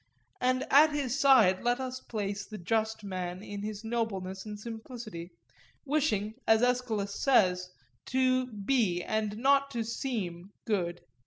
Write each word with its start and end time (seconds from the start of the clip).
And 0.39 0.65
at 0.71 0.93
his 0.93 1.19
side 1.19 1.61
let 1.63 1.79
us 1.79 1.99
place 1.99 2.43
the 2.47 2.57
just 2.57 3.03
man 3.03 3.43
in 3.43 3.61
his 3.61 3.83
nobleness 3.83 4.47
and 4.47 4.59
simplicity, 4.59 5.29
wishing, 5.85 6.33
as 6.47 6.63
Aeschylus 6.63 7.13
says, 7.13 7.69
to 8.07 8.47
be 8.47 9.03
and 9.03 9.37
not 9.37 9.69
to 9.69 9.83
seem 9.83 10.53
good. 10.65 11.01